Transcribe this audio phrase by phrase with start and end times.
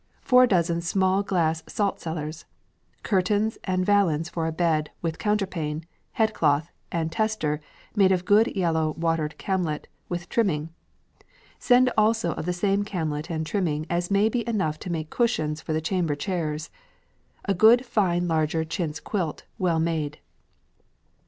[0.23, 2.45] Four Duzen small glass salt cellars,
[3.03, 7.61] Curtains and Vallens for a Bed with Counterpane, Head Cloth, and Tester
[7.95, 10.69] made of good yellow watered camlet with Trimming.
[11.59, 15.61] Send also of the same camlet and trimming as may be enough to make cushions
[15.61, 16.71] for the chamber chairs.
[17.45, 20.17] A good fine larger Chintz quilt, well made."